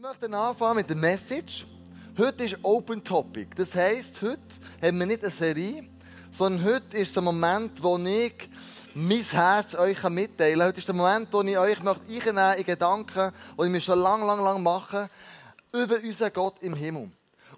[0.00, 1.66] Wir möchten anfangen mit der Message.
[2.16, 3.48] Heute ist Open Topic.
[3.56, 4.38] Das heisst, heute
[4.80, 5.88] haben wir nicht eine Serie,
[6.30, 8.48] sondern heute ist der Moment, wo ich
[8.94, 10.68] mein Herz euch mitteilen kann.
[10.68, 14.24] Heute ist der Moment, wo ich euch möchte in Gedanken, die ich mir schon lang,
[14.24, 15.08] lang, lang mache,
[15.72, 17.10] über unseren Gott im Himmel.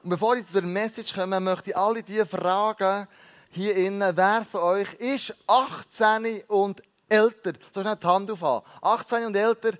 [0.02, 3.06] Und bevor ich zu der Message komme, möchte ich alle diese Fragen
[3.50, 7.52] hier innen, wer von euch ist 18 und älter?
[7.74, 8.66] So schnell die Hand aufhaben.
[8.80, 9.72] 18 und älter.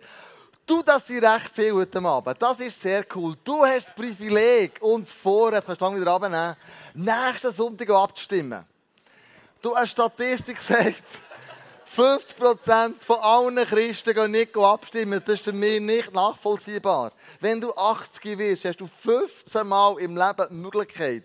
[0.70, 2.40] Du, das sind recht viel heute Abend.
[2.40, 3.34] Das ist sehr cool.
[3.42, 6.54] Du hast das Privileg, uns vorher, kannst du wieder abnehmen,
[6.94, 8.64] nächsten Sonntag abzustimmen.
[9.60, 11.02] Du hast Statistik gesagt,
[11.96, 15.20] 50% von allen Christen gehen nicht abstimmen.
[15.26, 17.10] Das ist mich nicht nachvollziehbar.
[17.40, 21.24] Wenn du 80 wirst, hast du 15 Mal im Leben die Möglichkeit,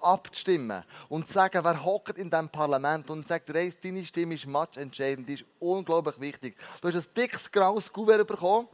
[0.00, 4.46] abzustimmen und zu sagen, wer hockt in diesem Parlament und sagt, Reis, deine Stimme ist
[4.76, 6.56] entscheidend, die ist unglaublich wichtig.
[6.80, 8.68] Du hast ein dickes graues Kuvert bekommen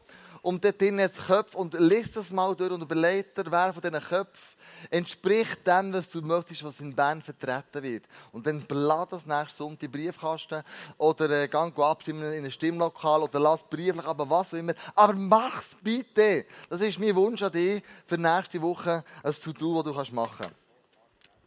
[0.46, 3.82] und dort drin hat Köpfe und liest das mal durch und überlegt dir, wer von
[3.82, 4.56] diesen Köpfen
[4.90, 8.04] entspricht dem, was du möchtest, was in Bern vertreten wird.
[8.30, 10.62] Und dann belad das nächste Sonntag in Briefkasten
[10.98, 14.74] oder äh, gang abstimmen in ein Stimmlokal oder lass brieflich, aber was auch immer.
[14.94, 16.46] Aber mach's bitte!
[16.70, 20.36] Das ist mein Wunsch an dich für nächste Woche, ein To-Do, das du kannst machen
[20.38, 20.54] kannst.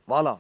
[0.06, 0.40] Voilà.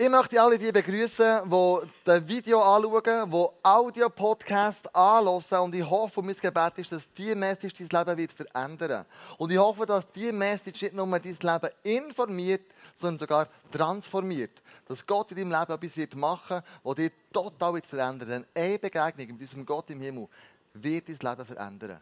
[0.00, 5.64] Ich möchte alle die begrüßen, die das Video anschauen, die Audio-Podcast anhören.
[5.64, 9.04] Und ich hoffe, mein Gebet ist, dass diese Message dein Leben wird verändern
[9.38, 12.62] Und ich hoffe, dass diese Message nicht nur dein Leben informiert,
[12.94, 14.62] sondern sogar transformiert.
[14.86, 18.46] Dass Gott in deinem Leben etwas wird machen wird, das dich total wird verändern Denn
[18.54, 20.28] eine Begegnung mit unserem Gott im Himmel
[20.74, 21.98] wird dein Leben verändern.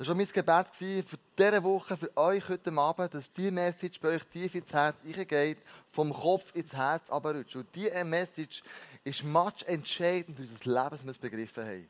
[0.00, 4.14] Das war mein Gebet für diese Woche, für euch heute Abend, dass diese Message bei
[4.14, 5.58] euch tief ins Herz reingeht,
[5.92, 7.56] vom Kopf ins Herz runterrutscht.
[7.56, 8.62] Und diese Message
[9.04, 11.88] ist much entscheidend für unser Leben, dass wir es begriffen haben.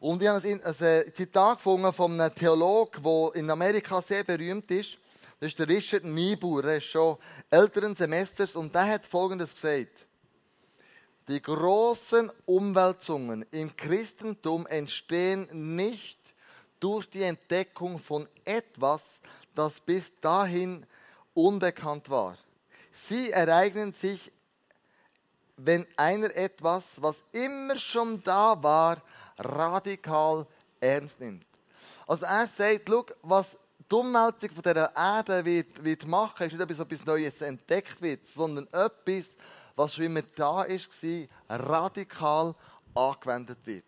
[0.00, 4.98] Und ich habe ein Zitat gefunden von einem Theologen, der in Amerika sehr berühmt ist.
[5.38, 6.64] Das ist der Richard Niebuhr.
[6.64, 7.18] Er ist schon
[7.50, 10.06] älteren Semesters und der hat Folgendes gesagt.
[11.28, 15.46] Die großen Umwälzungen im Christentum entstehen
[15.76, 16.17] nicht
[16.80, 19.02] durch die Entdeckung von etwas,
[19.54, 20.86] das bis dahin
[21.34, 22.36] unbekannt war.
[22.92, 24.30] Sie ereignen sich,
[25.56, 29.02] wenn einer etwas, was immer schon da war,
[29.38, 30.46] radikal
[30.80, 31.46] ernst nimmt.
[32.06, 33.56] Also er sagt, schau, was
[33.90, 38.00] die Umwälzung von dieser Erde wird, wird machen, ist nicht etwas, was etwas Neues entdeckt
[38.00, 39.36] wird, sondern etwas,
[39.76, 40.88] was schon immer da ist,
[41.48, 42.54] radikal
[42.94, 43.84] angewendet wird.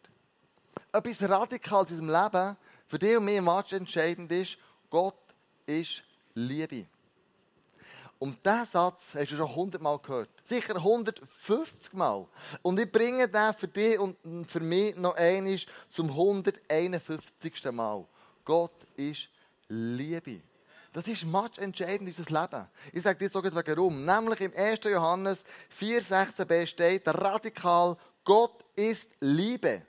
[0.93, 2.57] Etwas Radikales in unserem Leben
[2.91, 4.59] für dich und mich im Match entscheidend ist,
[4.91, 5.15] Gott
[5.65, 6.03] ist
[6.35, 6.87] Liebe.
[8.19, 10.29] Und diesen Satz hast du schon 100 Mal gehört.
[10.45, 12.27] Sicher 150 Mal.
[12.63, 17.65] Und ich bringe den für dich und für mich noch einmal zum 151.
[17.71, 18.05] Mal.
[18.45, 19.29] Gott ist
[19.69, 20.41] Liebe.
[20.93, 22.67] Das ist match entscheidend in unser Leben.
[22.93, 24.05] Ich sage dir sogar warum.
[24.05, 24.81] Nämlich im 1.
[24.83, 25.45] Johannes
[25.81, 29.83] 4,16b steht radikal, Gott ist Liebe.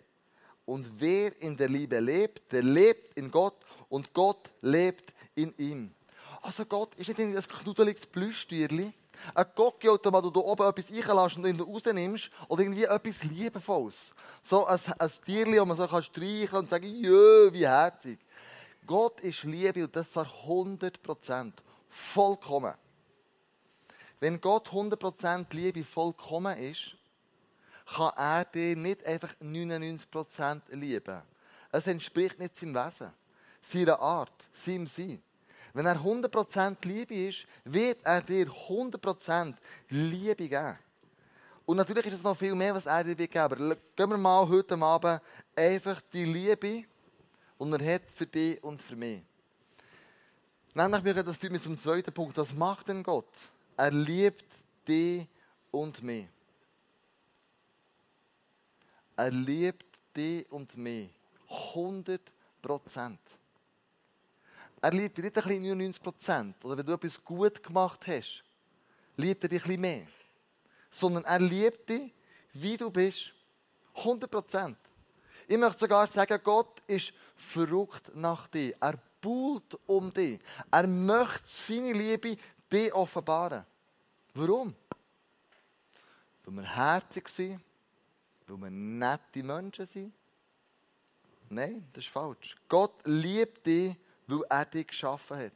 [0.65, 5.93] Und wer in der Liebe lebt, der lebt in Gott und Gott lebt in ihm.
[6.41, 8.93] Also Gott ist nicht ein knuddeliges Plüschtierli,
[9.35, 14.13] ein Gocki-Automat, wo du oben etwas reinlässt und ihn rausnimmst, oder irgendwie etwas Liebevolles.
[14.41, 18.19] So ein, ein Tierli, das man so kann streicheln und sagen, jö, wie herzig.
[18.87, 21.53] Gott ist Liebe und das zwar 100%.
[21.89, 22.73] Vollkommen.
[24.19, 26.95] Wenn Gott 100% Liebe vollkommen ist,
[27.95, 31.21] kann er dir nicht einfach 99% lieben.
[31.71, 33.11] Es entspricht nicht seinem Wesen,
[33.61, 34.33] seiner Art,
[34.65, 35.21] seinem Sein.
[35.73, 39.55] Wenn er 100% Liebe ist, wird er dir 100%
[39.89, 40.77] Liebe geben.
[41.65, 44.47] Und natürlich ist es noch viel mehr, was er dir geben Aber gehen wir mal
[44.47, 45.21] heute Abend
[45.55, 46.85] einfach die Liebe, die
[47.59, 49.21] er hat für dich und für mich.
[50.73, 52.37] Nämlich, das führt mich zum zweiten Punkt.
[52.37, 53.27] Was macht denn Gott?
[53.77, 54.45] Er liebt
[54.87, 55.27] dich
[55.69, 56.27] und mich.
[59.15, 59.85] Er liebt
[60.15, 61.09] dich und mich.
[61.49, 62.21] 100
[62.61, 63.19] Prozent.
[64.81, 66.65] Er liebt dich nicht ein bisschen 99 Prozent.
[66.65, 68.43] Oder wenn du etwas gut gemacht hast,
[69.17, 70.07] liebt er dich ein bisschen mehr.
[70.89, 72.11] Sondern er liebt dich,
[72.53, 73.33] wie du bist.
[73.95, 74.77] 100 Prozent.
[75.47, 78.75] Ich möchte sogar sagen, Gott ist verrückt nach dir.
[78.79, 80.39] Er buhlt um dich.
[80.71, 82.37] Er möchte seine Liebe
[82.71, 83.65] dir offenbaren.
[84.33, 84.73] Warum?
[86.43, 87.61] Weil wir herzig sind
[88.51, 90.13] weil wir nette Menschen sind?
[91.49, 92.55] Nein, das ist falsch.
[92.67, 93.95] Gott liebt dich,
[94.27, 95.51] weil er dich geschaffen hat.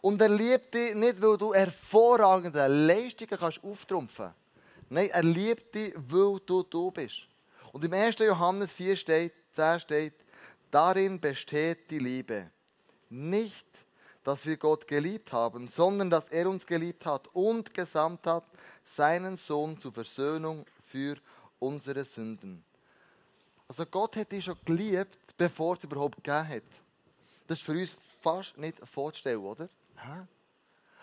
[0.00, 4.90] Und er liebt dich nicht, weil du hervorragende Leistungen kannst auftrumpfen kannst.
[4.90, 7.26] Nein, er liebt dich, weil du du bist.
[7.72, 8.18] Und im 1.
[8.18, 10.14] Johannes 4 steht, 10 steht,
[10.70, 12.50] Darin besteht die Liebe.
[13.08, 13.66] Nicht,
[14.22, 18.44] dass wir Gott geliebt haben, sondern dass er uns geliebt hat und gesandt hat,
[18.84, 21.16] seinen Sohn zur Versöhnung für
[21.60, 22.64] unsere Sünden.
[23.68, 26.62] Also Gott hat dich schon geliebt, bevor es überhaupt gegeben hat.
[27.46, 29.68] Das ist für uns fast nicht vorzustellen, oder?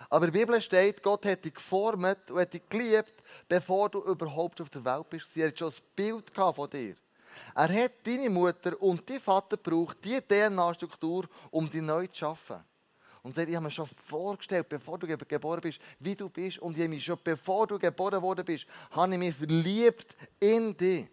[0.09, 3.13] Aber in der Bibel steht, Gott hat dich geformt und hat dich geliebt,
[3.47, 5.33] bevor du überhaupt auf der Welt bist.
[5.33, 6.95] Sie hat schon ein Bild von dir.
[7.55, 12.63] Er hat deine Mutter und deinen Vater gebraucht, diese DNA-Struktur, um dich neu zu schaffen.
[13.27, 16.59] Und sagt, ich habe mir schon vorgestellt, bevor du geboren bist, wie du bist.
[16.59, 20.77] Und ich habe mich schon, bevor du geboren worden bist, habe ich mich verliebt in
[20.77, 21.07] dich.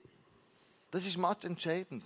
[0.93, 2.05] Das ist match entscheidend.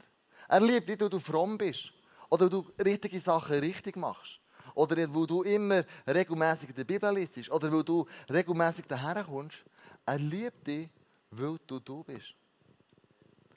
[0.49, 1.93] Er liebt dich, weil du fromm bist.
[2.31, 4.41] Oder du richtige Sachen richtig machst.
[4.75, 7.51] Oder wo du immer regelmäßig in der Bibel liest.
[7.51, 9.59] Oder wo du regelmäßig daher kommst.
[10.07, 10.89] Er liebt dich,
[11.33, 12.33] weil du du bist.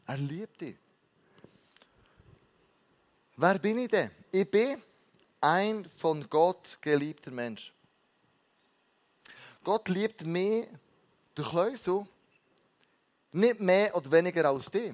[0.06, 0.76] Er liebt dich.
[3.38, 4.12] Wer bin ich denn?
[4.34, 4.82] Ich bin
[5.42, 7.74] ein von Gott geliebter Mensch.
[9.64, 10.68] Gott liebt mich
[11.36, 12.08] durch Leute
[13.34, 14.94] nicht mehr oder weniger als dich.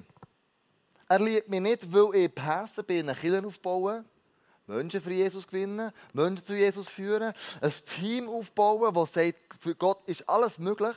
[1.08, 4.04] Er liebt mich nicht, weil ich Persen bin, eine Kirche aufbauen,
[4.66, 10.06] Menschen für Jesus gewinnen, Menschen zu Jesus führen, ein Team aufbauen, das sagt, für Gott
[10.06, 10.96] ist alles möglich.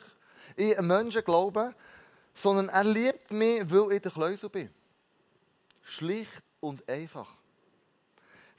[0.57, 1.73] Ich an Menschen glaube,
[2.33, 4.69] sondern er liebt mich, weil ich der Kleusel bin.
[5.83, 7.27] Schlicht und einfach.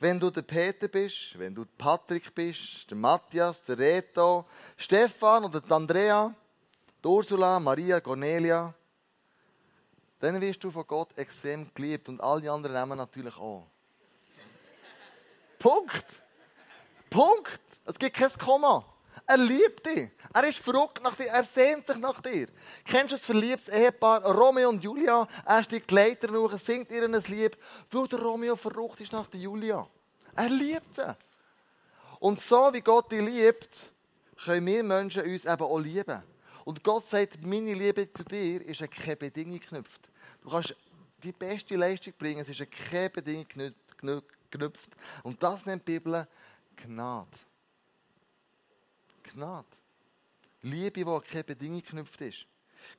[0.02, 4.44] Wenn du der Peter bist, wenn du Patrick bist, der Matthias, der Reto,
[4.76, 6.34] Stefan oder die Andrea,
[7.04, 8.74] die Ursula, Maria, Cornelia,
[10.18, 13.64] dann wirst du von Gott extrem geliebt und all die anderen nehmen natürlich auch.
[15.60, 16.06] Punkt.
[17.08, 17.60] Punkt.
[17.84, 18.84] Es gibt kein Komma.
[19.26, 20.10] Er liebt dich.
[20.32, 21.28] Er ist verrückt nach dir.
[21.28, 22.48] Er sehnt sich nach dir.
[22.84, 25.26] Kennst du das verliebtes Ehepaar Romeo und Julia?
[25.44, 27.56] Er steigt die Leiter nach, singt ihr ein Lied,
[27.90, 29.86] weil der Romeo verrückt ist nach der Julia.
[30.34, 31.16] Er liebt sie.
[32.18, 33.90] Und so wie Gott dich liebt,
[34.44, 36.22] können wir Menschen uns eben auch lieben.
[36.64, 40.08] Und Gott sagt, meine Liebe zu dir ist an keine Bedingung geknüpft.
[40.42, 40.74] Du kannst
[41.22, 43.46] die beste Leistung bringen, es ist an keine Bedingung
[44.50, 44.90] geknüpft.
[45.22, 46.26] Und das nennt die Bibel
[46.76, 47.28] Gnade.
[49.34, 49.66] Gnade.
[50.62, 52.46] Liebe, die an keine Bedingung geknüpft ist.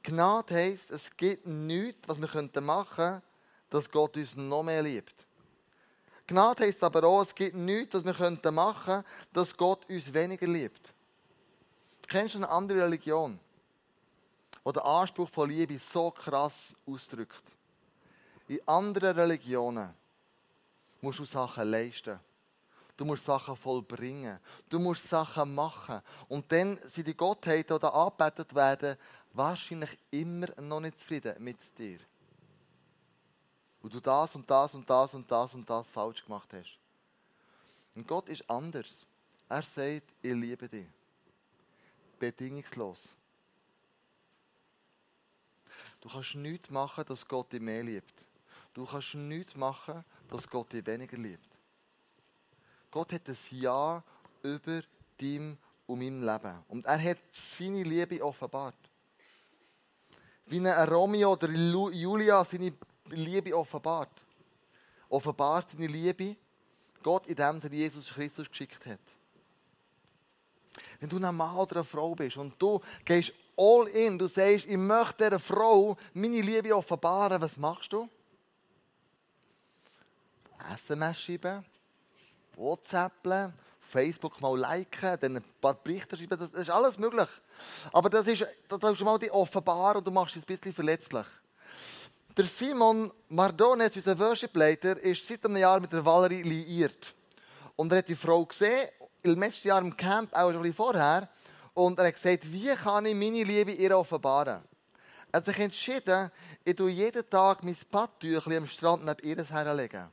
[0.01, 3.23] Gnade heisst, es gibt nichts, was wir machen könnten,
[3.69, 5.15] dass Gott uns noch mehr liebt.
[6.27, 10.47] Gnade heisst aber auch, es gibt nichts, was wir machen könnten, dass Gott uns weniger
[10.47, 10.93] liebt.
[12.07, 13.39] Kennst du eine andere Religion,
[14.63, 17.43] wo der Anspruch von Liebe so krass ausdrückt?
[18.47, 19.93] In anderen Religionen
[21.01, 22.19] musst du Sachen leisten.
[22.95, 24.39] Du musst Sachen vollbringen.
[24.69, 26.01] Du musst Sachen machen.
[26.27, 28.97] Und dann sind die Gottheiten, die angebetet werden,
[29.33, 31.99] wahrscheinlich immer noch nicht zufrieden mit dir.
[33.81, 36.77] Und du das und das und das und das und das falsch gemacht hast.
[37.95, 39.05] Und Gott ist anders.
[39.49, 40.87] Er sagt, ich liebe dich.
[42.19, 42.99] Bedingungslos.
[45.99, 48.13] Du kannst nichts machen, dass Gott dich mehr liebt.
[48.73, 51.52] Du kannst nichts machen, dass Gott dich weniger liebt.
[52.93, 54.03] Gott hat ein Ja
[54.43, 54.83] über
[55.17, 55.57] dein
[55.87, 56.63] und meinem Leben.
[56.67, 58.77] Und er hat seine Liebe offenbart.
[60.45, 62.71] Wie ein Romeo oder Julia seine
[63.09, 64.11] Liebe offenbart.
[65.09, 66.35] Offenbart seine Liebe
[67.01, 68.99] Gott, indem er Jesus Christus geschickt hat.
[70.99, 74.67] Wenn du ein Mann oder eine Frau bist und du gehst all in, du sagst,
[74.67, 78.07] ich möchte dieser Frau meine Liebe offenbaren, was machst du?
[80.75, 81.65] SMS schreiben,
[82.55, 87.29] WhatsApp, Facebook mal liken, dann ein paar Berichte schreiben, das ist alles möglich.
[87.91, 91.25] Aber das ist, das ist mal die offenbar und du machst es ein bisschen verletzlich.
[92.35, 97.13] Der Simon Mardones, unser Worship-Leiter, ist seit einem Jahr mit der Valerie liiert.
[97.75, 98.89] Und er hat die Frau gesehen,
[99.21, 101.29] im letzten Jahr im Camp, auch schon ein vorher,
[101.75, 104.63] und er hat gesagt, wie kann ich meine Liebe ihr offenbaren?
[105.31, 106.31] Er hat sich entschieden,
[106.63, 110.09] ich tue jeden Tag mein Badtüchchen am Strand neben ihr herlegen.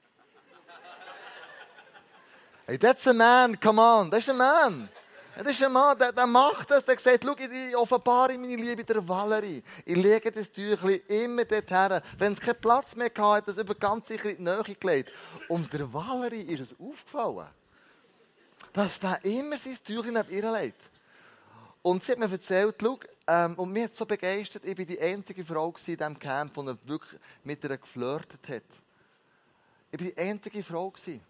[2.70, 4.88] Hey, that's a man, come on, das ist ein Mann.
[5.36, 8.84] Das ist ein Mann, der, der macht das, der sagt, schau, ich offenbare meine Liebe
[8.84, 9.60] der Valerie.
[9.84, 12.00] Ich lege das Tüchlein immer dort her.
[12.16, 15.10] Wenn es keinen Platz mehr hatte, hat das über ganz sicher in die Nähe gelegt.
[15.48, 17.48] Und der Valerie ist es aufgefallen,
[18.72, 20.80] dass der immer sein Tüchlein neben ihr legt.
[21.82, 25.00] Und sie hat mir erzählt, schau, ähm, und mich hat so begeistert, ich war die
[25.00, 28.62] einzige Frau in diesem Camp, die wirklich mit ihr geflirtet hat.
[29.90, 30.88] Ich war die einzige Frau.
[30.92, 31.29] Gewesen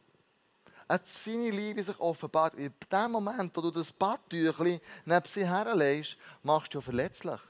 [0.91, 2.55] hat seine Liebe sich offenbart.
[2.57, 7.41] In dem Moment, wo du das Badtüchli neben sie herlegst, machst du ja verletzlich.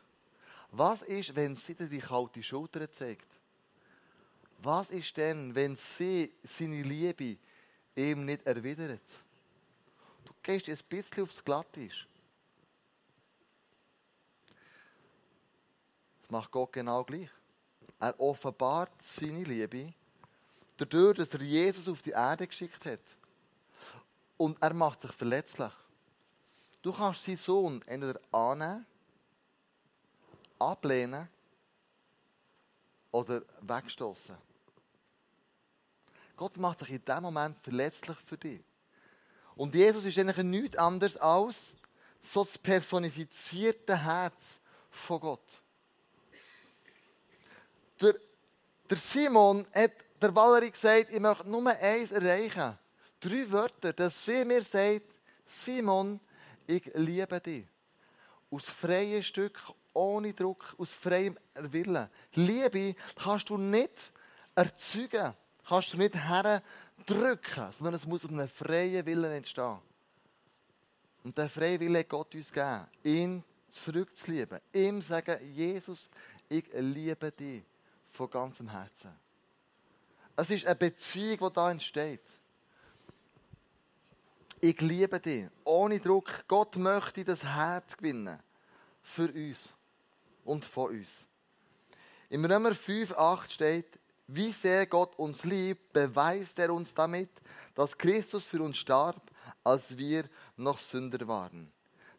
[0.73, 3.27] Was ist, wenn sie dir die kalte Schulter zeigt?
[4.59, 7.39] Was ist denn, wenn sie seine Liebe
[7.97, 9.09] ihm nicht erwidert?
[10.27, 12.07] Du gehst ein bisschen aufs Glattisch.
[16.21, 17.31] Das macht Gott genau gleich.
[17.99, 19.95] Er offenbart seine Liebe,
[20.77, 23.01] dadurch, dass er Jesus auf die Erde geschickt hat.
[24.41, 25.71] Und er macht sich verletzlich.
[26.81, 28.87] Du kannst seinen Sohn entweder annehmen,
[30.59, 31.29] ablehnen
[33.11, 34.35] oder wegstoßen.
[36.39, 38.63] Gott macht sich in diesem Moment verletzlich für dich.
[39.57, 41.57] Und Jesus ist eigentlich nichts anderes als
[42.23, 44.59] so das personifizierte Herz
[44.91, 45.63] von Gott.
[48.01, 48.15] Der,
[48.89, 52.79] der Simon hat der Valerie gesagt, ich möchte nur eins erreichen.
[53.21, 55.07] Drei Wörter, dass sie mir sagt,
[55.45, 56.19] Simon,
[56.67, 57.67] ich liebe dich.
[58.51, 59.61] Aus freiem Stück,
[59.93, 62.09] ohne Druck, aus freiem Willen.
[62.35, 64.13] Liebe kannst du nicht
[64.55, 65.35] erzeugen,
[65.69, 69.79] kannst du nicht herdrücken, sondern es muss aus einem freien Willen entstehen.
[71.23, 74.61] Und der freie Wille Gott uns gegeben, ihn zurückzulieben.
[74.73, 76.09] Ihm sagen, Jesus,
[76.49, 77.63] ich liebe dich
[78.09, 79.11] von ganzem Herzen.
[80.37, 82.23] Es ist eine Beziehung, die da entsteht.
[84.61, 86.45] Ich liebe dich, ohne Druck.
[86.47, 88.39] Gott möchte das Herz gewinnen.
[89.03, 89.73] Für uns
[90.45, 91.09] und von uns.
[92.29, 97.31] Im Römer 5, 8 steht, wie sehr Gott uns liebt, beweist er uns damit,
[97.75, 99.31] dass Christus für uns starb,
[99.65, 101.73] als wir noch Sünder waren.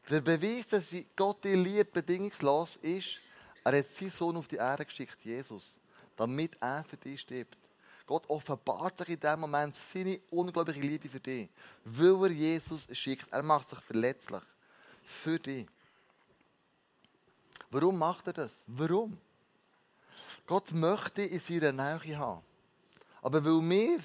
[0.09, 3.19] Der Beweis, dass Gott die liebt, bedingungslos ist,
[3.63, 5.81] er hat seinen Sohn auf die Erde geschickt, Jesus
[6.21, 7.57] damit er für dich stirbt.
[8.11, 11.47] Gott offenbart sich in dem Moment seine unglaubliche Liebe für dich,
[11.85, 13.25] weil er Jesus schickt.
[13.31, 14.41] Er macht sich verletzlich
[15.05, 15.65] für dich.
[17.69, 18.51] Warum macht er das?
[18.67, 19.17] Warum?
[20.45, 22.41] Gott möchte in seiner Nähe haben.
[23.21, 23.99] Aber weil wir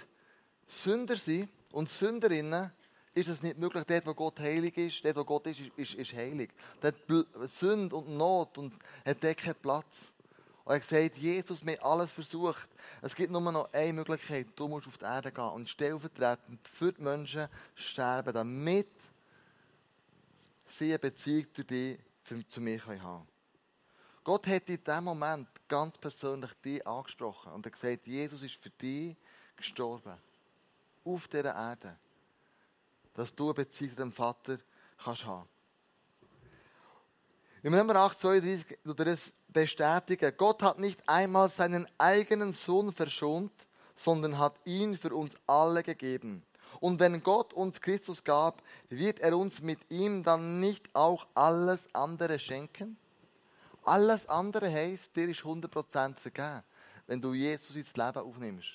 [0.68, 2.70] Sünder sind und Sünderinnen,
[3.12, 3.82] ist es nicht möglich.
[3.88, 6.50] Dort, wo Gott heilig ist, dort, wo Gott ist, ist, ist heilig.
[6.80, 6.94] Dort
[7.58, 8.72] Sünde und Not und
[9.04, 10.12] hat dort keinen Platz.
[10.66, 12.68] Und er gesagt, Jesus, haben alles versucht.
[13.00, 14.48] Es gibt nur noch eine Möglichkeit.
[14.56, 17.46] Du musst auf die Erde gehen und stellvertretend für die Menschen
[17.76, 18.90] sterben, damit
[20.66, 21.98] sie eine Beziehung zu dir,
[22.48, 23.28] zu mir haben können.
[24.24, 28.70] Gott hat in diesem Moment ganz persönlich dich angesprochen und hat gesagt, Jesus ist für
[28.70, 29.16] dich
[29.54, 30.16] gestorben.
[31.04, 31.96] Auf dieser Erde.
[33.14, 34.58] Dass du eine Beziehung zu dem Vater
[34.98, 35.48] kannst haben.
[37.62, 40.32] Im Nummer 8, 32 tut er das bestätigen.
[40.36, 43.52] Gott hat nicht einmal seinen eigenen Sohn verschont,
[43.96, 46.42] sondern hat ihn für uns alle gegeben.
[46.80, 51.80] Und wenn Gott uns Christus gab, wird er uns mit ihm dann nicht auch alles
[51.92, 52.96] andere schenken?
[53.84, 56.62] Alles andere heißt, dir ist 100% vergeben,
[57.06, 58.68] wenn du Jesus ins Leben aufnimmst.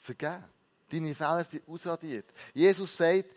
[0.00, 0.44] Vergeben.
[0.90, 2.26] Deine Fehler sind ausradiert.
[2.52, 3.30] Jesus sagt,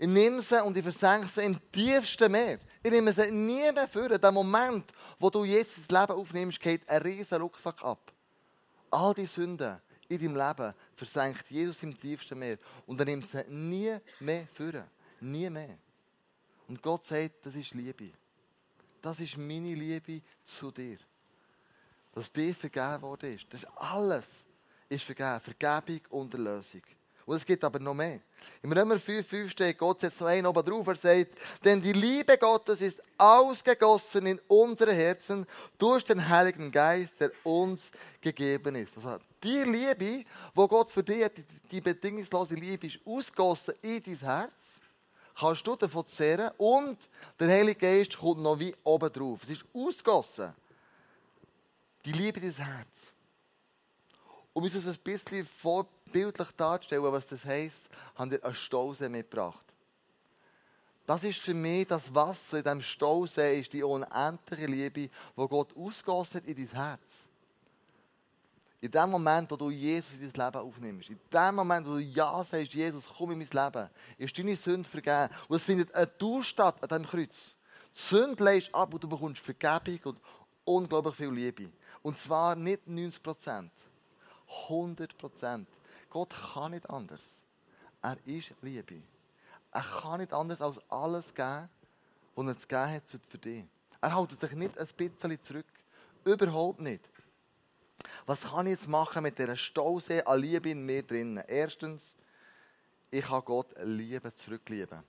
[0.00, 2.58] ich nehme sie und ich versenke sie im tiefsten Meer.
[2.82, 4.08] Ich nehme sie nie mehr für.
[4.18, 8.10] Den Moment, wo du jetzt das Leben aufnimmst, geht ein riesen Rucksack ab.
[8.90, 9.78] All die Sünden
[10.08, 12.56] in deinem Leben versenkt Jesus im tiefsten Meer.
[12.86, 14.86] Und er nimmt sie nie mehr für.
[15.20, 15.76] Nie mehr.
[16.66, 18.12] Und Gott sagt, das ist Liebe.
[19.02, 20.96] Das ist meine Liebe zu dir.
[22.14, 23.44] Dass dir vergeben worden ist.
[23.50, 24.30] Das ist alles
[24.88, 25.40] ist vergeben.
[25.40, 26.84] Vergebung und Erlösung.
[27.30, 28.18] Und es gibt aber noch mehr.
[28.60, 31.30] Im Römer 5,5 steht, Gott setzt noch einen oben drauf, er sagt,
[31.62, 35.46] denn die Liebe Gottes ist ausgegossen in unsere Herzen
[35.78, 38.96] durch den Heiligen Geist, der uns gegeben ist.
[38.96, 40.24] Also die Liebe,
[40.56, 41.34] wo Gott für dich hat,
[41.70, 44.50] die bedingungslose Liebe ist ausgegossen in dein Herz,
[45.38, 46.98] kannst du davon zehren und
[47.38, 49.38] der Heilige Geist kommt noch wie oben drauf.
[49.44, 50.52] Es ist ausgegossen.
[52.04, 53.10] Die Liebe des Herzens.
[54.52, 55.46] Um uns ein bisschen
[56.10, 59.64] vorbildlich darzustellen, was das heisst, haben wir einen Stausee mitgebracht.
[61.06, 65.76] Das ist für mich das Wasser in diesem Stausee, ist die unendliche Liebe, die Gott
[65.76, 67.00] ausgossen in dein Herz.
[68.80, 72.00] In dem Moment, wo du Jesus in dein Leben aufnimmst, in dem Moment, wo du
[72.00, 75.28] Ja sagst, Jesus, komm in mein Leben, ist deine Sünde vergeben.
[75.48, 77.56] Und es findet ein Tour statt an diesem Kreuz.
[77.94, 80.20] Die Sünde legst ab und du bekommst Vergebung und
[80.64, 81.70] unglaublich viel Liebe.
[82.02, 83.72] Und zwar nicht 90 Prozent.
[84.68, 85.68] 100 Prozent.
[86.10, 87.20] Gott kann nicht anders.
[88.02, 89.02] Er ist Liebe.
[89.72, 91.68] Er kann nicht anders als alles geben,
[92.34, 93.64] was er zu geben hat für dich.
[94.00, 95.66] Er hält sich nicht ein bisschen zurück.
[96.24, 97.08] Überhaupt nicht.
[98.26, 101.42] Was kann ich jetzt machen mit dieser Stausee an Liebe in mir drinnen?
[101.46, 102.14] Erstens,
[103.10, 105.02] ich kann Gott lieben, zurücklieben.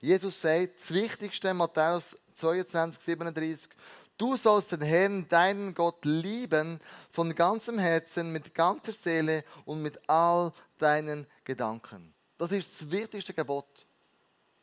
[0.00, 3.68] Jesus sagt, das Wichtigste, Matthäus 22, 37,
[4.16, 6.80] Du sollst den Herrn, deinen Gott, lieben
[7.10, 12.14] von ganzem Herzen, mit ganzer Seele und mit all deinen Gedanken.
[12.38, 13.86] Das ist das wichtigste Gebot.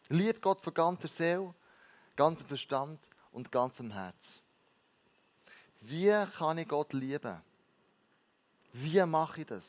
[0.08, 1.54] Lieb Gott von ganzer Seele,
[2.16, 3.00] ganzem Verstand
[3.32, 4.42] und ganzem Herz.
[5.82, 7.42] Wie kann ich Gott lieben?
[8.72, 9.64] Wie mache ich das?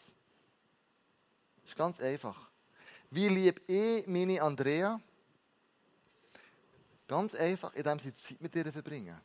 [1.57, 2.49] Das ist ganz einfach.
[3.11, 5.01] Wie liebe ich meine Andrea?
[7.09, 9.21] Ganz einfach, indem sie Zeit mit ihr verbringen.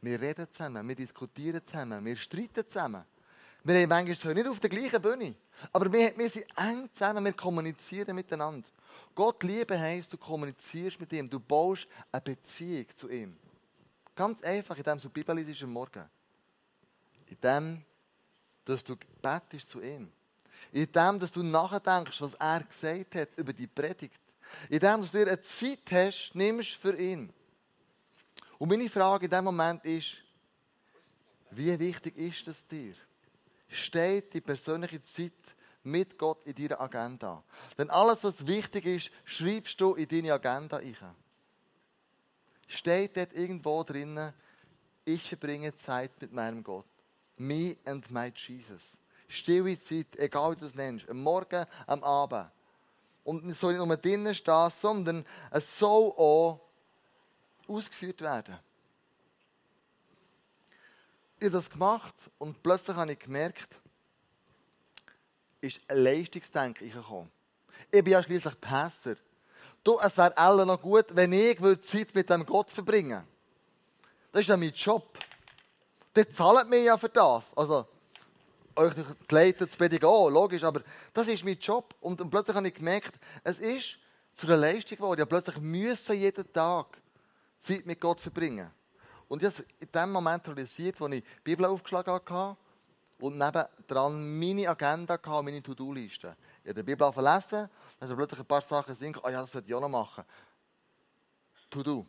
[0.00, 3.04] Wir reden zusammen, wir diskutieren zusammen, wir streiten zusammen.
[3.64, 5.34] Wir haben manchmal nicht auf der gleichen Bühne,
[5.72, 8.68] aber wir, wir sind eng zusammen, wir kommunizieren miteinander.
[9.14, 13.36] Gott lieben heisst, du kommunizierst mit ihm, du baust eine Beziehung zu ihm.
[14.14, 16.04] Ganz einfach, indem du Bibel liest am Morgen.
[17.26, 17.84] Indem,
[18.64, 20.10] dass du betest zu ihm.
[20.72, 24.20] Indem, dass du nachdenkst, was er gesagt hat über die Predigt.
[24.68, 27.32] Indem, dass du dir eine Zeit hast, nimmst für ihn.
[28.58, 30.16] Und meine Frage in diesem Moment ist,
[31.50, 32.94] wie wichtig ist es dir?
[33.68, 35.32] Steht die persönliche Zeit
[35.84, 37.42] mit Gott in deiner Agenda?
[37.76, 40.96] Denn alles, was wichtig ist, schreibst du in deine Agenda ein.
[42.66, 44.34] Steht dort irgendwo drinnen,
[45.04, 46.84] ich verbringe Zeit mit meinem Gott.
[47.38, 48.82] Me and my Jesus.
[49.28, 51.08] Stille Zeit, egal wie du es nennst.
[51.08, 52.50] Am Morgen, am Abend.
[53.24, 56.67] Und soll nicht nur drinnen stehen, sondern es soll auch
[57.68, 58.58] ausgeführt werden.
[61.38, 63.68] Ich habe das gemacht und plötzlich habe ich gemerkt,
[65.60, 67.30] ist ein Leistungsdenken gekommen.
[67.90, 68.54] Ich bin ja schließlich.
[69.84, 73.24] Du, es wäre alle noch gut, wenn ich Zeit mit dem Gott verbringen
[74.32, 75.18] Das ist ja mein Job.
[76.14, 77.56] Der zahlt mir ja für das.
[77.56, 77.86] Also,
[78.74, 80.82] euch zu leiten, zu predigen, oh, logisch, aber
[81.12, 81.94] das ist mein Job.
[82.00, 83.98] Und, und plötzlich habe ich gemerkt, es ist
[84.36, 85.20] zu einer Leistung geworden.
[85.20, 86.98] Ich plötzlich müssen jeden Tag
[87.60, 88.70] Zeit mit Gott verbringen.
[89.28, 92.56] Und habe in dem Moment realisiert, als ich die Bibel aufgeschlagen habe
[93.20, 96.36] und nebendran meine Agenda hatte, meine To-Do-Liste.
[96.62, 97.68] Ich habe die Bibel verlesen,
[98.00, 100.24] dann plötzlich ein paar Sachen sind, ah ja, das sollte ich auch noch machen.
[101.70, 102.06] To-Do.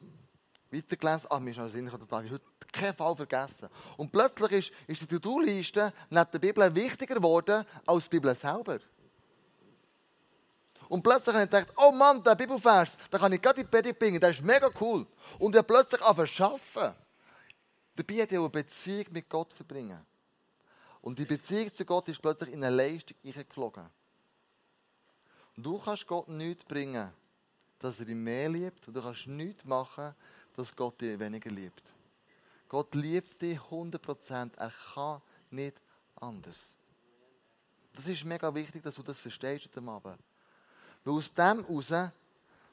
[0.71, 3.69] Weitergelesen, ah, mir ist noch Sinn, ich habe heute keinen Fall vergessen.
[3.97, 8.79] Und plötzlich ist, ist die To-Do-Liste neben der Bibel wichtiger geworden als die Bibel selber.
[10.89, 13.71] Und plötzlich habe ich gedacht, oh Mann, der Bibelvers, da kann ich gerade in die
[13.71, 15.05] Predigt bringen, der ist mega cool.
[15.37, 16.97] Und habe plötzlich angefangen zu arbeiten.
[17.95, 20.03] Dabei hat er eine Beziehung mit Gott verbringen.
[21.01, 23.85] Und die Beziehung zu Gott ist plötzlich in eine Leistung geflogen.
[25.55, 27.11] Und du kannst Gott nichts bringen,
[27.77, 28.87] dass er ihn mehr liebt.
[28.87, 30.15] Und du kannst nichts machen,
[30.55, 31.83] dass Gott dich weniger liebt.
[32.67, 34.57] Gott liebt dich 100%.
[34.57, 35.21] Er kann
[35.51, 35.79] nicht
[36.15, 36.57] anders.
[37.93, 40.19] Das ist mega wichtig, dass du das verstehst heute Abend.
[41.03, 42.11] Weil aus dem heraus,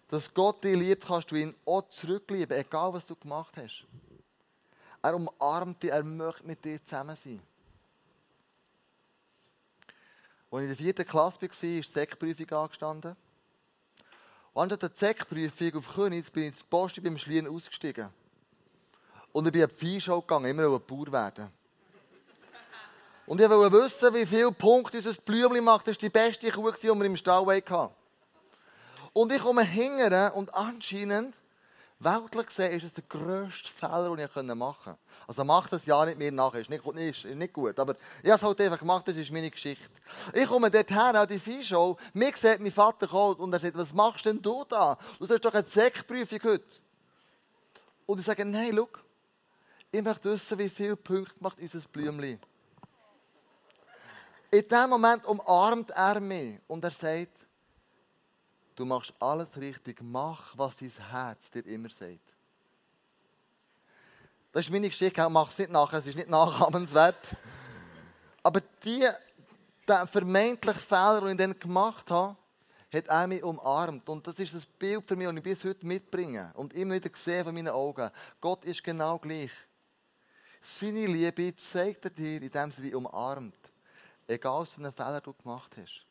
[0.08, 3.84] dass Gott dich liebt, kannst du ihn auch zurücklieben, egal was du gemacht hast.
[5.02, 7.42] Er umarmt dich, er möchte mit dir zusammen sein.
[10.50, 13.16] Als ich in der vierten Klasse war, ist die Sekprüfung angestanden.
[14.52, 18.08] Und an der Sekprüfung auf Königs bin ich ins Post beim Schlien ausgestiegen.
[19.32, 21.50] Und ich bin auf die Viehschau gegangen, immer ein Bauer werden.
[23.26, 25.88] Und ich wollte wissen, wie viele Punkte unser Blümchen macht.
[25.88, 27.90] Das war die beste Kuh, die wir im Stall hatten.
[29.16, 31.34] Und ich komme hingern und anscheinend,
[32.00, 34.98] weltlich gesehen, ist es der grösste Fehler, den ich machen konnte.
[35.26, 37.78] Also macht das ja nicht mehr nachher, ist nicht, ist, nicht gut.
[37.78, 39.88] Aber ich habe es halt einfach gemacht, das ist meine Geschichte.
[40.34, 43.78] Ich komme dort her, an die Viehshow, mir sieht mein Vater kommt und er sagt,
[43.78, 44.98] was machst denn du da?
[45.18, 46.76] Du hast doch eine Zeckprüfung heute.
[48.04, 48.88] Und ich sage, nein, schau,
[49.92, 52.38] ich möchte wissen, wie viele Punkte macht unser Blümchen.
[54.50, 57.45] In dem Moment umarmt er mich und er sagt,
[58.76, 60.02] Du machst alles richtig.
[60.02, 62.20] Mach, was dein Herz dir immer sagt.
[64.52, 65.28] Das ist meine Geschichte.
[65.30, 65.98] Mach es nicht nachher.
[65.98, 67.36] Es ist nicht nachahmenswert.
[68.42, 69.08] Aber die,
[69.88, 72.36] der vermeintliche Fehler, den ich dann gemacht habe,
[72.92, 74.08] hat er mich umarmt.
[74.10, 76.52] Und das ist das Bild für mich, das ich bis heute mitbringe.
[76.54, 78.10] Und immer wieder sehe von meinen Augen.
[78.40, 79.50] Gott ist genau gleich.
[80.60, 83.54] Seine Liebe zeigt er dir, indem sie dich umarmt.
[84.26, 86.05] Egal, was für einen Fehler du gemacht hast.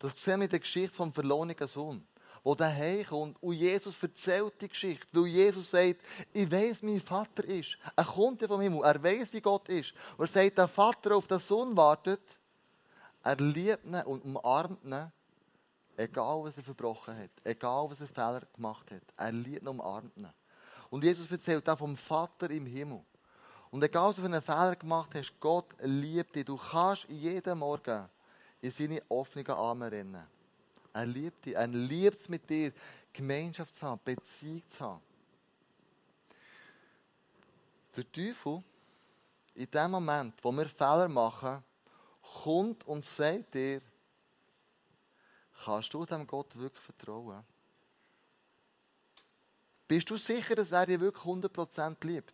[0.00, 2.06] Das sehen wir in der Geschichte vom verlorenen Sohn,
[2.42, 6.00] wo der heimkommt und Jesus erzählt die Geschichte, weil Jesus sagt,
[6.32, 7.76] ich weiß, mein Vater ist.
[7.94, 9.92] Er kommt ja vom Himmel, er weiß, wie Gott ist.
[10.16, 12.22] Und er sagt, der Vater auf den Sohn wartet,
[13.22, 15.12] er liebt ihn und umarmt ihn,
[15.98, 19.02] egal was er verbrochen hat, egal was er Fehler gemacht hat.
[19.18, 20.30] Er liebt ihn und umarmt ihn.
[20.88, 23.04] Und Jesus erzählt auch vom Vater im Himmel.
[23.70, 26.46] Und egal, was du für einen Fehler gemacht hast, Gott liebt dich.
[26.46, 28.08] Du kannst jeden Morgen
[28.60, 30.26] in seine offenen Arme rennen.
[30.92, 31.54] Er liebt dich.
[31.54, 32.72] Er liebt es mit dir,
[33.12, 35.00] Gemeinschaft zu haben, Beziehung zu haben.
[37.96, 38.62] Der Teufel,
[39.54, 41.62] in dem Moment, wo wir Fehler machen,
[42.42, 43.82] kommt und sagt dir,
[45.64, 47.44] kannst du dem Gott wirklich vertrauen?
[49.88, 52.32] Bist du sicher, dass er dich wirklich 100% liebt?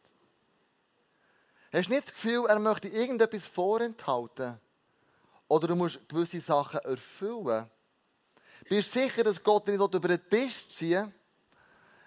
[1.72, 4.60] Hast du nicht das Gefühl, er möchte irgendetwas vorenthalten?
[5.48, 7.70] Oder du musst gewisse Sachen erfüllen?
[8.68, 11.14] Bist du sicher, dass Gott dich nicht über den Tisch ziehen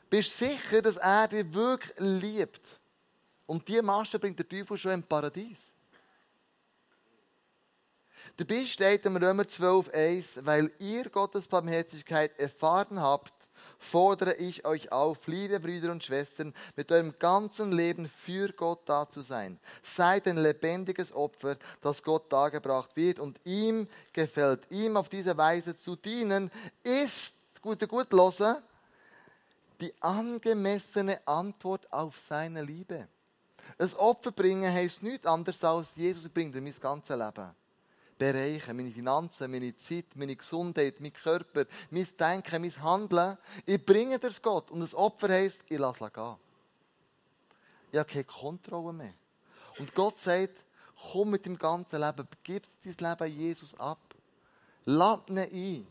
[0.10, 2.80] Bist du sicher, dass er dich wirklich liebt?
[3.46, 5.58] Und diese Masche bringt der Teufel schon im Paradies.
[8.38, 13.34] Dabei steht im Römer 12,1, weil ihr Gottes Barmherzigkeit erfahren habt,
[13.80, 19.10] fordere ich euch auf, liebe Brüder und Schwestern, mit eurem ganzen Leben für Gott da
[19.10, 19.60] zu sein.
[19.96, 24.70] Seid ein lebendiges Opfer, das Gott dargebracht wird und ihm gefällt.
[24.70, 26.52] Ihm auf diese Weise zu dienen,
[26.84, 28.58] ist, gut, gut hören,
[29.80, 33.08] die angemessene Antwort auf seine Liebe.
[33.78, 37.56] Ein Opfer bringen heisst nichts anderes als Jesus bringt mir mein ganzes Leben.
[38.20, 43.38] Bereiche, meine Finanzen, meine Zeit, meine Gesundheit, mein Körper, mein Denken, mein Handeln.
[43.66, 44.70] Ich bringe das Gott.
[44.70, 46.36] Und das Opfer heisst, ich lasse es gehen.
[47.92, 49.14] Ich habe keine Kontrolle mehr.
[49.80, 50.64] Und Gott sagt,
[51.12, 54.00] komm mit dem ganzen Leben, gib dein Leben Jesus ab.
[54.84, 55.88] Lass ihn ein.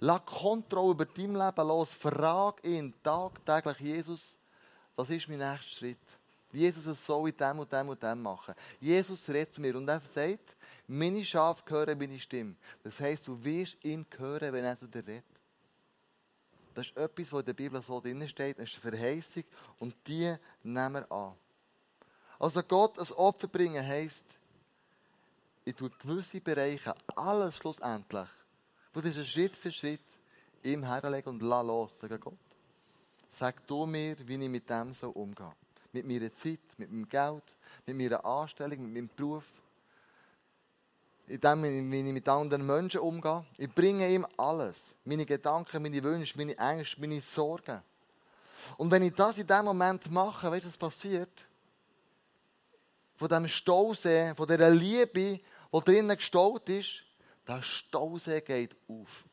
[0.00, 1.92] Lass Kontrolle über dein Leben los.
[1.92, 4.38] Frag ihn tagtäglich, Jesus,
[4.96, 5.98] was ist mein nächster Schritt?
[6.50, 8.54] Jesus, was soll ich dem und dem und dem machen?
[8.80, 10.56] Jesus redet zu mir und er sagt,
[10.88, 12.56] meine Schafe hören meine Stimme.
[12.82, 15.24] Das heisst, du wirst ihn hören, wenn er zu dir redet.
[16.74, 18.58] Das ist etwas, was in der Bibel so drin steht.
[18.58, 19.44] Das ist eine Verheißung
[19.78, 21.34] und die nehmen wir an.
[22.38, 24.24] Also Gott ein Opfer bringen heisst,
[25.64, 28.28] ich tue gewisse Bereiche, alles schlussendlich,
[28.94, 30.00] das ist Schritt für Schritt,
[30.62, 32.38] ihm herlegen und lass los, sagen Gott.
[33.28, 35.52] Sag du mir, wie ich mit dem so umgehe.
[35.92, 37.44] Mit meiner Zeit, mit meinem Geld,
[37.86, 39.52] mit meiner Anstellung, mit meinem Beruf
[41.28, 43.44] in dem, wie ich mit anderen Menschen umgehe.
[43.58, 44.76] Ich bringe ihm alles.
[45.04, 47.82] Meine Gedanken, meine Wünsche, meine Ängste, meine Sorgen.
[48.76, 51.30] Und wenn ich das in dem Moment mache, weißt du, was passiert?
[53.16, 55.40] Von dem Stausee, von dieser Liebe,
[55.72, 57.02] die drinnen gestaut ist,
[57.46, 59.24] der Stausee geht auf.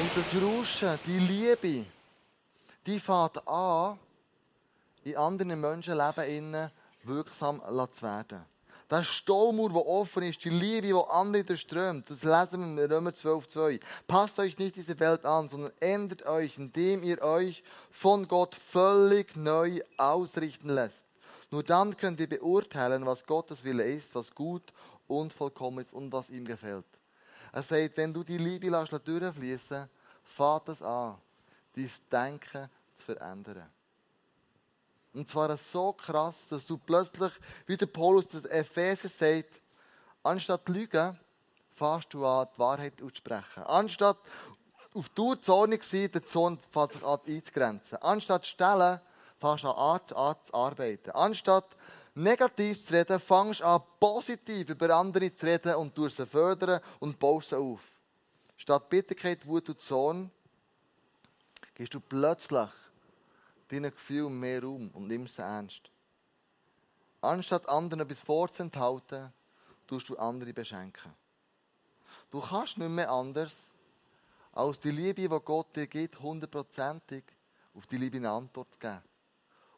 [0.00, 1.86] Und das Rauschen, die Liebe,
[2.84, 3.98] die fängt an,
[5.04, 6.70] in anderen Menschenleben
[7.04, 8.52] wirksam zu werden.
[8.92, 13.10] Der Staumauer, der offen ist, die Liebe, die andere durchströmt, das lesen wir in Römer
[13.10, 13.80] 12,2.
[14.06, 19.34] Passt euch nicht diese Welt an, sondern ändert euch, indem ihr euch von Gott völlig
[19.34, 21.06] neu ausrichten lässt.
[21.50, 24.72] Nur dann könnt ihr beurteilen, was Gottes Wille ist, was gut
[25.08, 26.84] und vollkommen ist und was ihm gefällt.
[27.52, 29.88] Er sagt, wenn du die Liebe lässt durchfließen,
[30.22, 31.16] fahrt es an,
[31.74, 33.70] dein Denken zu verändern.
[35.14, 37.32] Und zwar so krass, dass du plötzlich,
[37.66, 39.60] wie der Paulus das Epheser sagt,
[40.22, 41.18] anstatt lügen,
[41.74, 43.62] fährst du an, die Wahrheit auszusprechen.
[43.64, 44.18] Anstatt
[44.94, 47.98] auf die Zone zu sein, der Zorn fängt sich an einzugrenzen.
[47.98, 49.00] Anstatt stellen,
[49.38, 51.10] fängst du an, an zu arbeiten.
[51.10, 51.76] Anstatt
[52.14, 56.80] negativ zu reden, fängst du an, positiv über andere zu reden und durch sie fördern
[57.00, 57.80] und baust sie auf.
[58.56, 60.30] Statt Bitterkeit, Wut und Zorn,
[61.74, 62.68] gehst du plötzlich
[63.72, 65.90] deinen Gefühlen mehr Raum und nimmst sie ernst.
[67.22, 69.32] Anstatt anderen etwas vorzuenthalten,
[69.86, 71.12] tust du andere beschenken.
[72.30, 73.68] Du kannst nicht mehr anders,
[74.52, 77.24] als die Liebe, die Gott dir gibt, hundertprozentig
[77.74, 79.02] auf die Liebe eine Antwort geben.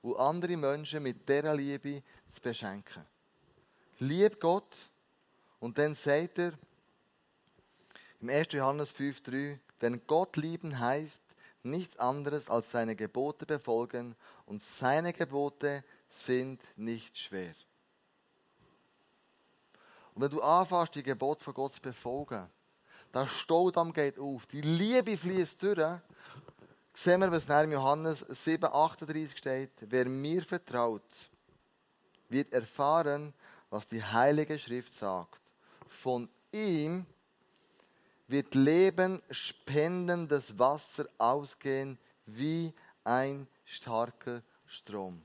[0.03, 3.05] Und andere Menschen mit dieser Liebe zu beschenken.
[4.01, 4.77] Lieb Gott
[5.61, 6.53] und dann sagt er
[8.21, 8.53] im 1.
[8.53, 11.24] Johannes 5,3, denn Gott lieben heißt,
[11.65, 14.15] nichts anderes als seine Gebote befolgen
[14.47, 17.55] und seine Gebote sind nicht schwer.
[20.15, 22.49] Und wenn du anfängst, die Gebote von Gott zu befolgen,
[23.13, 26.01] der Staudamm geht auf, die Liebe fließt durch,
[26.93, 29.73] sehen wir, was in Johannes 7, 38 steht.
[29.81, 31.03] Wer mir vertraut,
[32.29, 33.33] wird erfahren,
[33.71, 35.41] was die Heilige Schrift sagt.
[35.89, 37.07] Von ihm
[38.35, 45.23] wird Leben spendendes Wasser ausgehen wie ein starker Strom.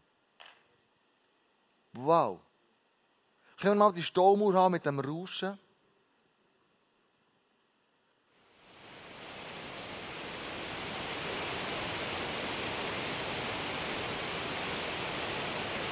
[1.94, 2.40] Wow.
[3.60, 5.58] Können wir mal die Staumauer haben mit dem Rauschen?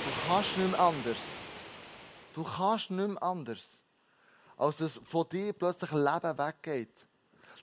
[0.06, 1.18] Du kannst nicht mehr anders.
[2.36, 3.82] Du kannst nicht mehr anders
[4.58, 7.07] als dass von dir plötzlich Leben weggeht.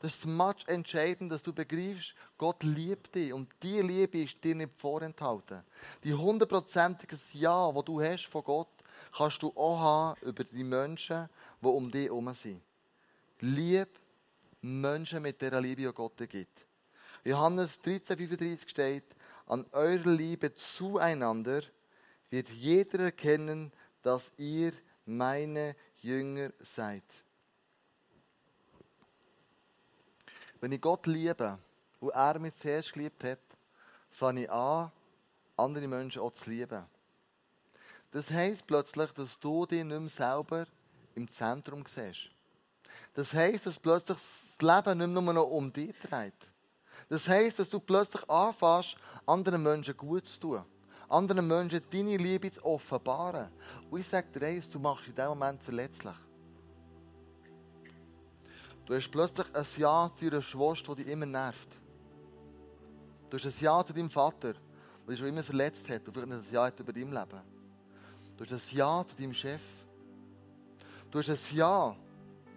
[0.00, 4.54] Das ist much entscheidend, dass du begreifst, Gott liebt dich und die Liebe ist dir
[4.54, 5.62] nicht vorenthalten.
[6.02, 8.68] Die hundertprozentiges Ja, das du hast von Gott,
[9.16, 11.28] kannst du auch haben über die Menschen,
[11.60, 12.60] die um dich herum sind.
[13.40, 13.88] Lieb
[14.60, 16.66] Menschen mit der Liebe, die Gott dir gibt.
[17.24, 19.04] Johannes 13,35 steht,
[19.46, 21.62] an eurer Liebe zueinander
[22.30, 24.72] wird jeder erkennen, dass ihr
[25.06, 27.04] meine Jünger seid.
[30.64, 31.58] Wenn ich Gott liebe,
[32.00, 33.38] wo er mich zuerst geliebt hat,
[34.10, 34.90] fange ich an,
[35.58, 36.86] andere Menschen auch zu lieben.
[38.10, 40.64] Das heisst plötzlich, dass du dich nicht mehr selber
[41.16, 42.30] im Zentrum siehst.
[43.12, 46.32] Das heisst, dass plötzlich das Leben nicht mehr nur um dich dreht.
[47.10, 48.96] Das heisst, dass du plötzlich anfängst,
[49.26, 50.64] anderen Menschen gut zu tun.
[51.10, 53.50] Anderen Menschen deine Liebe zu offenbaren.
[53.90, 56.14] Und ich sage dir eins, du machst in dem Moment verletzlich.
[58.86, 61.68] Du hast plötzlich ein Ja zu deiner Schwester, die dich immer nervt.
[63.30, 64.60] Du hast ein Ja zu deinem Vater, der
[65.08, 67.40] dich schon immer verletzt hat und vielleicht nicht ein Ja hat über dein Leben.
[68.36, 69.62] Du hast ein Ja zu deinem Chef.
[71.10, 71.96] Du hast ein Ja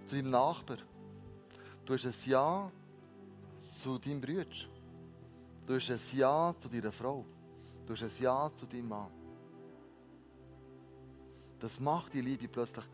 [0.08, 0.78] zu deinem Nachbar.
[1.86, 2.70] Du hast ein Ja
[3.82, 4.46] zu deinem Bruder.
[5.66, 7.26] Du hast ein Ja zu deiner Frau.
[7.86, 9.12] Du hast ein Ja zu deinem Mann.
[11.60, 12.86] Das macht die Liebe plötzlich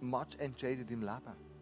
[0.00, 1.53] much entscheidend im Leben.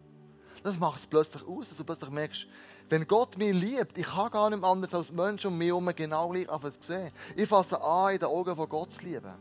[0.62, 2.46] Das macht es plötzlich aus, dass du plötzlich merkst,
[2.88, 6.28] wenn Gott mich liebt, ich kann gar nicht anders als Menschen um mich herum genau
[6.28, 7.10] gleich zu sehen.
[7.34, 9.32] Ich fasse an, in den Augen von Gott zu lieben.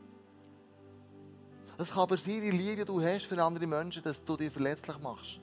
[1.77, 4.53] Es kann aber sein, die Liebe, die du hast für andere Menschen, dass du dich
[4.53, 5.39] verletzlich machst.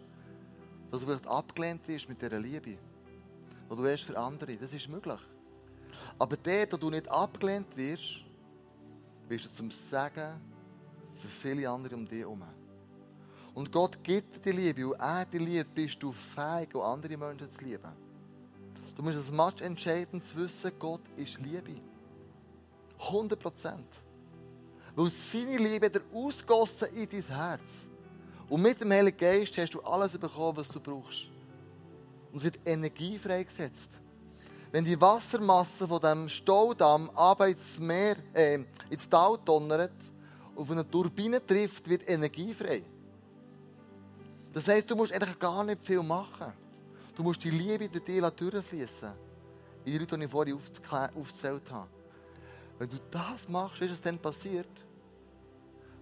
[0.90, 2.78] Dass du vielleicht abgelehnt wirst mit dieser Liebe,
[3.70, 4.56] die du hast für andere.
[4.56, 5.20] Das ist möglich.
[6.18, 8.20] Aber dort, wo du nicht abgelehnt wirst,
[9.28, 10.40] wirst du zum Segen
[11.20, 12.42] für viele andere um dich herum.
[13.58, 17.16] Und Gott gibt dir die Liebe und er die Liebe, bist du fähig, auch andere
[17.16, 17.90] Menschen zu lieben.
[18.94, 21.80] Du musst much entscheidend zu wissen, Gott ist Liebe.
[23.00, 23.88] 100 Prozent.
[24.94, 27.60] Weil seine Liebe er ausgossen in dein Herz.
[28.48, 31.24] Und mit dem Heiligen Geist hast du alles bekommen, was du brauchst.
[32.30, 33.90] Und es wird Energie freigesetzt.
[34.70, 39.90] Wenn die Wassermasse von dem Staudamm aber ins Meer, äh, ins Tal donnert
[40.54, 42.84] und auf eine Turbine trifft, wird Energie frei.
[44.52, 46.52] Das heisst, du musst eigentlich gar nicht viel machen.
[47.14, 49.12] Du musst die Liebe durch dich durchfließen.
[49.84, 50.58] In die Leute, die ich vorhin
[51.14, 51.88] aufgezählt habe.
[52.78, 54.68] Wenn du das machst, ist es dann passiert?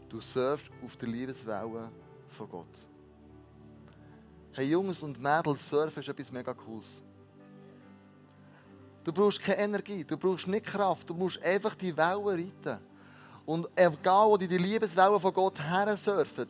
[0.09, 1.91] Du surfst auf der Liebeswelle
[2.29, 2.67] von Gott.
[4.53, 6.87] Hey Jungs und Mädels, Surfen ist etwas mega Cooles.
[9.05, 12.79] Du brauchst keine Energie, du brauchst nicht Kraft, du musst einfach die Wellen reiten.
[13.45, 16.49] Und egal, wo die Liebeswelle von Gott her surfen,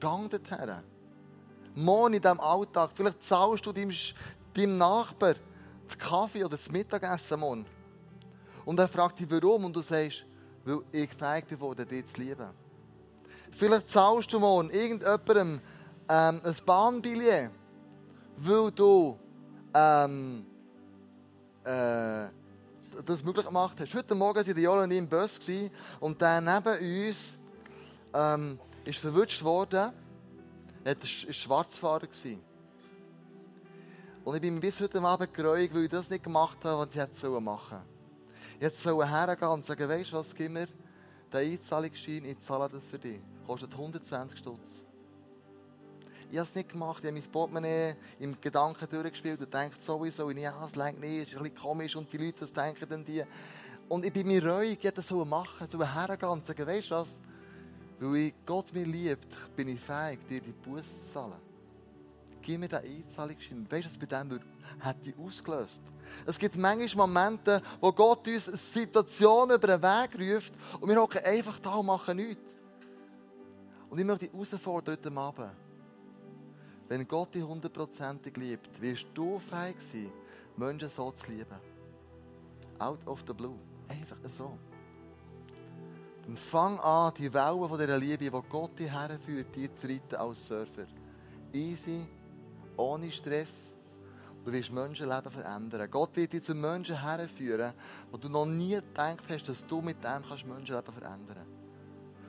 [0.00, 0.82] gang dorthin.
[1.78, 2.90] Morgen in diesem Alltag.
[2.94, 3.92] Vielleicht zahlst du deinem,
[4.54, 7.66] deinem Nachbar den Kaffee oder das Mittagessen morgen.
[8.64, 9.66] Und er fragt dich, warum?
[9.66, 10.24] Und du sagst,
[10.64, 12.48] weil ich fähig bin, dich zu lieben.
[13.52, 15.60] Vielleicht zahlst du morgen irgendjemandem
[16.08, 17.50] ähm, ein Bahnbillett,
[18.38, 19.18] weil du
[19.74, 20.46] ähm,
[21.62, 22.24] äh,
[23.04, 23.94] das möglich gemacht hast.
[23.94, 25.38] Heute Morgen waren die ich im Bus
[26.00, 27.36] und der neben uns
[28.14, 29.92] ähm, ist verwünscht worden
[30.86, 32.06] er war Schwarzfahrer.
[34.24, 37.00] Und ich bin bis heute Abend gereut, weil ich das nicht gemacht habe, was ich
[37.00, 37.82] hätte machen sollen.
[38.60, 40.68] Ich hätte hergehen und sagen, weißt du was, gib mir
[41.32, 43.18] den Einzahlungsschein, ich zahle das für dich.
[43.48, 44.84] Kostet 120 Stutz.
[46.30, 50.30] Ich habe es nicht gemacht, ich habe mein Portemonnaie im Gedanken durchgespielt und denke sowieso,
[50.30, 53.04] ja, es längt nicht, es ist ein bisschen komisch und die Leute, was denken denn
[53.04, 53.24] die?
[53.88, 56.94] Und ich bin mir reuig, ich hätte das machen, so hergehen und sagen, weißt du
[56.94, 57.08] was,
[57.98, 61.40] weil ich Gott mir liebt, bin ich fähig, dir die Buße zu zahlen.
[62.42, 63.66] Gib mir den Einzahlungsschein.
[63.70, 64.40] Weißt du, was bei dem
[64.80, 65.80] hat die ausgelöst?
[66.24, 71.24] Es gibt manchmal Momente, wo Gott uns Situationen über den Weg ruft und wir hocken
[71.24, 72.54] einfach da und machen nichts.
[73.90, 75.52] Und ich möchte dich herausfordern heute Abend.
[76.88, 80.12] Wenn Gott dich hundertprozentig liebt, wirst du fähig sein,
[80.56, 81.58] Menschen so zu lieben.
[82.78, 83.58] Out of the blue.
[83.88, 84.56] Einfach so.
[86.26, 90.16] Und fang an, die Wellen von dieser Liebe, die Gott dir herführt, dir zu reiten
[90.16, 90.86] als Surfer.
[91.52, 92.04] Easy,
[92.76, 93.72] ohne Stress.
[94.44, 95.90] Du wirst Menschenleben verändern.
[95.90, 97.72] Gott wird dich zu Menschen herführen,
[98.10, 101.66] wo du noch nie gedacht hast, dass du mit dem kannst Menschenleben verändern kannst.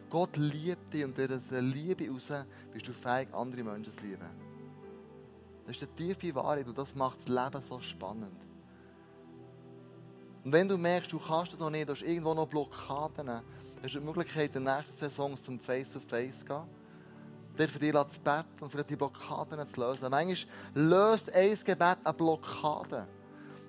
[0.10, 2.32] Gott liebt dich und durch diese Liebe raus
[2.72, 4.30] bist du fähig, andere Menschen zu lieben.
[5.66, 8.42] Das ist die tiefe Wahrheit und das macht das Leben so spannend.
[10.46, 13.42] Und wenn du merkst, du kannst das noch nicht, du hast irgendwo noch Blockaden,
[13.84, 16.64] hast du die Möglichkeit, in den nächsten zwei Songs zum Face-to-Face zu gehen.
[17.58, 20.08] der für dich zu beten und vielleicht die Blockaden zu lösen.
[20.10, 20.38] Manchmal
[20.76, 23.08] löst ein Gebet eine Blockade.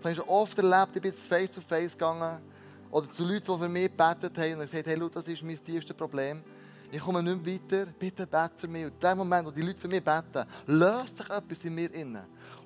[0.00, 2.40] Das habe ich oft erlebt, ich bin jetzt face to face gegangen
[2.90, 5.62] oder zu Leuten, die für mich gebetet haben und gesagt hey, Leute, das ist mein
[5.62, 6.42] tiefstes Problem.
[6.90, 8.86] Ich komme nicht mehr weiter, bitte bete für mich.
[8.86, 11.92] Und in dem Moment, wo die Leute für mich beten, löst sich etwas in mir
[11.92, 12.24] innen.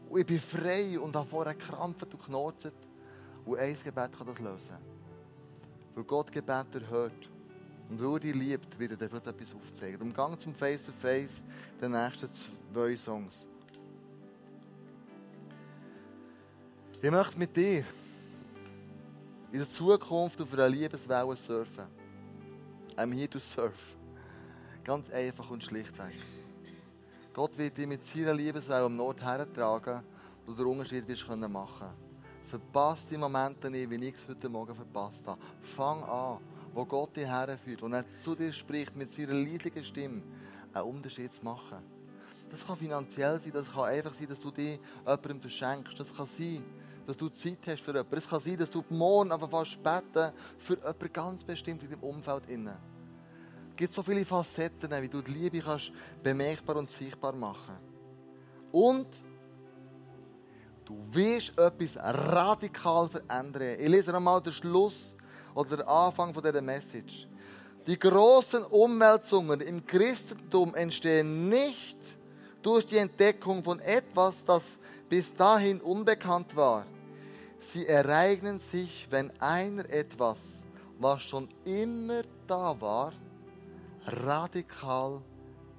[0.09, 2.70] Und ich bin frei und habe vorher gekrampft und geknurzt.
[3.44, 4.76] Und ein Gebet kann das lösen.
[5.94, 7.31] Weil Gott Gebet erhört.
[7.92, 10.00] Und weil er dich liebt, wird er dir vielleicht etwas aufzeigen.
[10.00, 12.31] Im Gang zum Face-to-Face, -face, den nächsten
[12.72, 13.46] zwei Songs.
[17.02, 17.85] Ich möchte mit dir
[19.52, 21.85] in der Zukunft auf einer Liebeswelle surfen.
[22.96, 23.94] I'm here to surf.
[24.85, 26.14] Ganz einfach und schlichtweg.
[27.35, 30.02] Gott wird dich mit seiner Liebeswelle am Nord hertragen,
[30.46, 31.90] wo du den Unterschied wirst können machen
[32.46, 35.40] Verpasst die Momente nicht, wie ich es heute Morgen verpasst habe.
[35.61, 36.38] Fang an,
[36.74, 40.22] wo Gott dich herführt, und er zu dir spricht mit seiner leislichen Stimme,
[40.72, 41.78] einen Unterschied zu machen.
[42.50, 45.98] Das kann finanziell sein, das kann einfach sein, dass du dich jemandem verschenkst.
[45.98, 46.62] Das kann sein,
[47.06, 48.16] dass du Zeit hast für jemanden.
[48.16, 52.48] Es kann sein, dass du morgen fast beten für jemanden ganz bestimmt in deinem Umfeld.
[52.48, 52.76] Innen.
[53.70, 57.74] Es gibt so viele Facetten, wie du die Liebe kannst bemerkbar und sichtbar machen
[58.70, 59.06] Und
[60.85, 63.76] du wirst etwas radikal verändern.
[63.80, 65.16] Ich lese einmal den Schluss
[65.54, 67.26] oder den Anfang von dieser Message.
[67.86, 71.98] Die großen Umwälzungen im Christentum entstehen nicht
[72.62, 74.62] durch die Entdeckung von etwas, das
[75.08, 76.86] bis dahin unbekannt war.
[77.72, 80.38] Sie ereignen sich, wenn einer etwas,
[80.98, 83.12] was schon immer da war,
[84.06, 85.20] radikal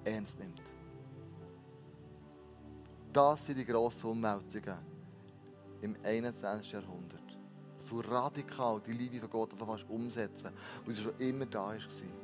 [0.03, 0.61] ernst nimmt.
[3.11, 4.77] Das sind die grossen Umwälzungen
[5.81, 6.71] im 21.
[6.71, 7.22] Jahrhundert.
[7.93, 10.49] So radikal die Liebe von Gott fast umsetzen,
[10.83, 12.22] weil sie schon immer da war.